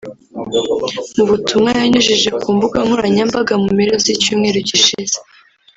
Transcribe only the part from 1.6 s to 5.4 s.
yanyujije ku mbuga nkoranyambaga mu mpera z’icyumweru gishize